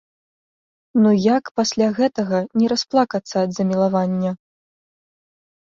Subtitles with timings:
[1.03, 4.31] Ну як пасля гэтага не расплакацца ад замілавання!